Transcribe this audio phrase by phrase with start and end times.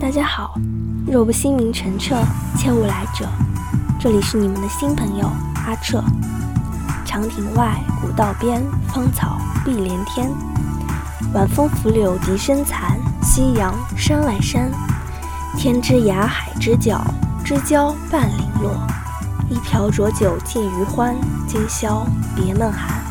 [0.00, 0.54] 大家好，
[1.08, 2.14] 若不心明澄澈，
[2.56, 3.28] 切勿来者。
[3.98, 5.28] 这里是你们的新朋友
[5.66, 6.00] 阿彻。
[7.04, 10.30] 长亭外，古道边，芳草碧连天。
[11.34, 14.70] 晚风拂柳笛声残，夕阳山外山。
[15.56, 17.04] 天之涯，海之角，
[17.44, 18.70] 知交半零落。
[19.50, 21.16] 一瓢浊酒尽余欢，
[21.48, 22.06] 今宵
[22.36, 23.02] 别梦寒。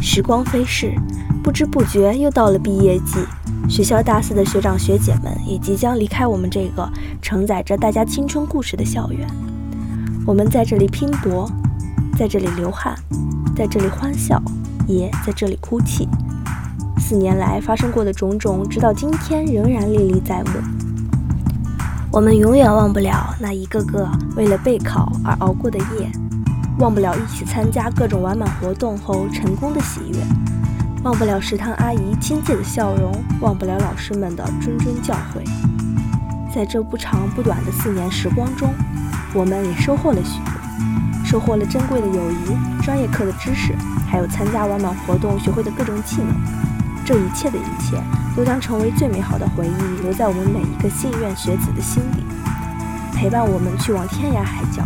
[0.00, 0.94] 时光飞逝，
[1.42, 3.26] 不知不觉又到了毕业季。
[3.72, 6.86] 学校大四的学长学姐们也即将离开我们这个
[7.22, 9.26] 承载着大家青春故事的校园。
[10.26, 11.50] 我们在这里拼搏，
[12.14, 12.94] 在这里流汗，
[13.56, 14.38] 在这里欢笑，
[14.86, 16.06] 也在这里哭泣。
[16.98, 20.50] 四年来发生过的种种，直到今天仍然历历在目。
[22.12, 26.12] 我们永远忘不了那一个个为了备考而熬过的夜，
[26.78, 30.18] 忘不了一起参加各种完满活动后成功的喜悦。
[31.02, 35.42] 忘不了食堂阿姨亲切的笑容，忘不了老师们的谆谆教诲。
[36.54, 38.72] 在这不长不短的四年时光中，
[39.34, 43.74] 我们也收获了许多，收获了珍贵的友谊、专业课的知识，
[44.08, 46.28] 还有参加完满活动学会的各种技能。
[47.04, 48.00] 这一切的一切，
[48.36, 52.22] 都将成为最美好的回忆，留在我们每一个信院学子的心底，
[53.12, 54.84] 陪伴我们去往天涯海角。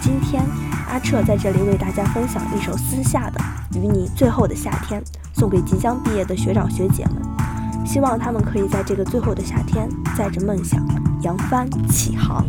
[0.00, 0.42] 今天，
[0.88, 3.38] 阿彻在这里为大家分享一首私下的
[3.78, 4.98] 《与你最后的夏天》。
[5.38, 10.84] 送给即将毕业的学长学姐们，希望他们可以在这个最后的夏天，载着梦想
[11.22, 12.44] 扬帆起航。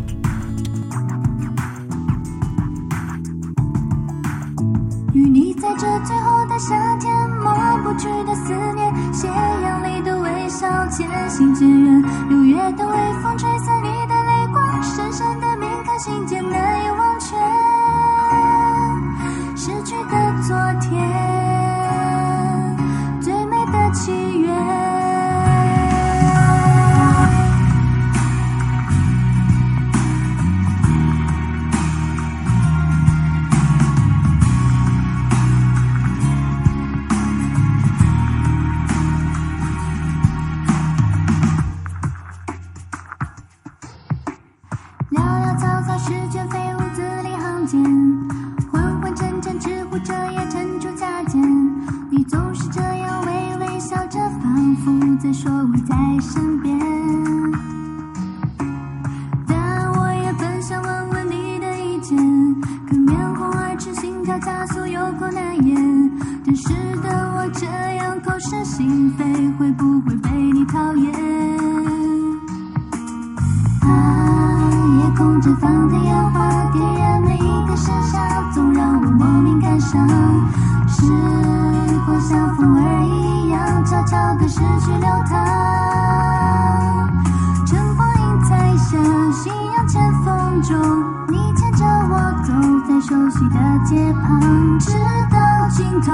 [5.12, 12.02] 与你在这最后的夏天，抹不去的思念，斜阳里的微笑，渐行渐远。
[12.28, 13.48] 六月的微风吹
[47.70, 47.80] 间
[48.72, 51.40] 昏昏沉沉之乎着也乘出假减
[52.10, 56.76] 你总是这样微微笑着仿佛在说我在身边。
[59.46, 62.18] 但我也本想问问你的意见
[62.88, 65.76] 可面红耳赤心跳加速有口难言
[66.44, 66.70] 真实
[67.04, 69.24] 的我这样口是心非
[69.60, 71.39] 会不会被你讨厌？
[75.40, 80.06] 绽放的烟花点燃每一个盛夏总让我莫名感伤
[80.86, 81.02] 时
[82.04, 87.08] 光像风儿一样悄悄的逝去流淌
[87.64, 88.98] 晨光映彩霞
[89.32, 90.78] 夕阳前风中
[91.28, 92.52] 你牵着我走
[92.86, 93.56] 在熟悉的
[93.86, 94.92] 街旁直
[95.30, 96.12] 到尽头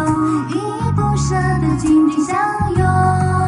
[0.51, 2.37] 依依不舍的紧紧相
[2.77, 3.46] 拥。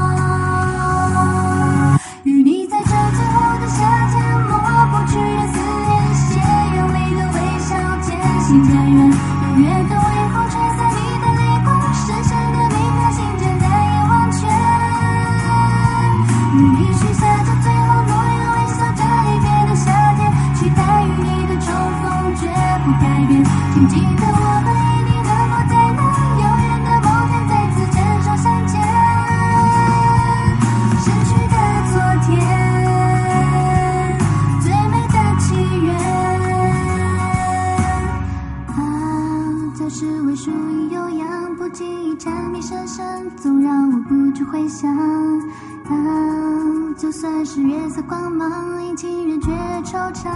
[47.51, 49.51] 是月色光芒，已经热觉
[49.83, 50.29] 惆怅。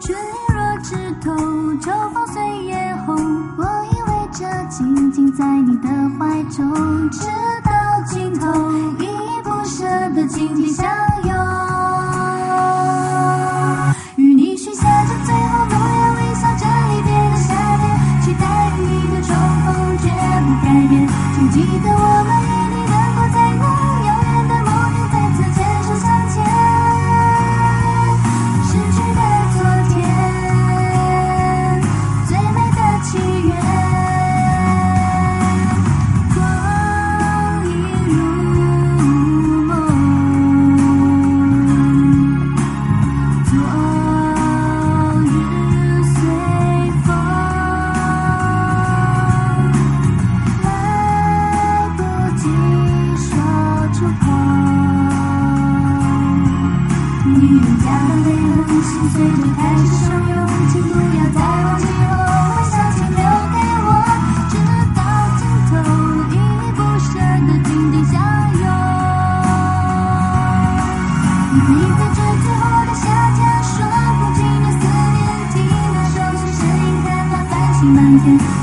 [0.00, 0.16] 坠
[0.54, 1.36] 落枝头，
[1.82, 3.14] 秋风随叶红。
[3.58, 7.28] 我依偎着，静静在你的怀中，直
[7.62, 7.70] 到
[8.06, 8.50] 尽头，
[8.98, 9.84] 依依不舍
[10.14, 10.88] 的紧紧相
[11.24, 11.30] 拥。
[14.16, 17.84] 与你许下这最后诺言，微笑着离别的夏天，
[18.22, 21.06] 期待与你的重逢，绝不改变。
[21.34, 22.35] 请记得我们。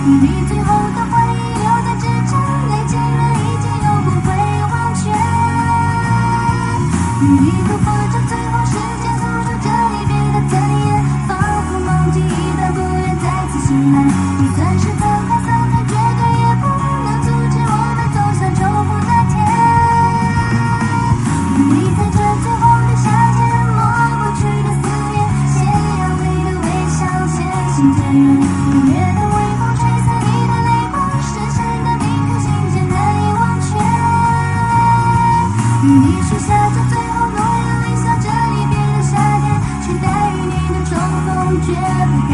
[0.05, 0.19] 努
[0.49, 2.35] 最后的回忆留在纸上，
[2.67, 2.99] 没几远
[3.39, 4.27] 已经又不会
[4.69, 5.01] 忘却。
[7.21, 10.91] 努力度过这最后时间，走出这里变得怎也，
[11.25, 12.29] 仿佛梦境已，
[12.73, 13.95] 不愿再次醒来。
[14.03, 19.33] 你暂时分开，分开绝也不能阻止我们走向重逢那天。
[21.55, 23.39] 努在这最后的夏天，
[23.71, 23.79] 抹
[24.19, 24.83] 不去的思
[25.13, 25.15] 念，
[25.47, 25.63] 斜
[25.97, 26.99] 阳里的微笑，
[27.31, 27.39] 渐
[27.71, 28.27] 行渐远，
[28.67, 29.42] 五月的。
[41.69, 42.32] yeah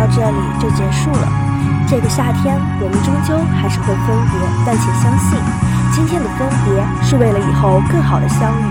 [0.00, 1.28] 到这里就结束了。
[1.86, 5.36] 这个夏天，我们终究还是会分别，但请相信，
[5.92, 6.72] 今天的分别
[7.04, 8.64] 是为了以后更好的相遇。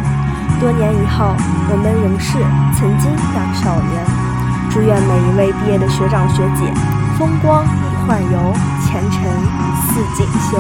[0.60, 1.38] 多年以后，
[1.70, 2.42] 我们仍是
[2.74, 4.02] 曾经那个少年。
[4.72, 6.66] 祝愿每一位毕业的学长学姐，
[7.20, 9.22] 风光已换游，前程
[9.86, 10.58] 似锦绣。